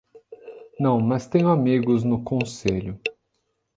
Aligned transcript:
Não, 0.79 0.99
mas 0.99 1.27
tenho 1.27 1.49
amigos 1.49 2.03
no 2.03 2.23
conselho. 2.23 2.99